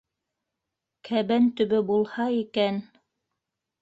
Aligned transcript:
Кәбән 1.09 1.45
төбө 1.59 1.83
булһа 1.93 2.29
икән! 2.39 2.85